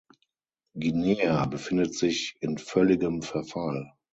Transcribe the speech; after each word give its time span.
Guinea 0.75 1.45
befindet 1.45 1.93
sich 1.93 2.35
in 2.39 2.57
völligem 2.57 3.21
Verfall. 3.21 3.93